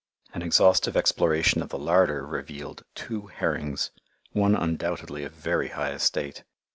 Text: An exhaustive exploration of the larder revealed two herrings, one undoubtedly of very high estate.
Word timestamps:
An 0.33 0.41
exhaustive 0.41 0.97
exploration 0.97 1.61
of 1.61 1.69
the 1.69 1.77
larder 1.77 2.25
revealed 2.25 2.83
two 2.95 3.27
herrings, 3.27 3.91
one 4.31 4.55
undoubtedly 4.55 5.23
of 5.23 5.31
very 5.33 5.67
high 5.67 5.91
estate. 5.91 6.43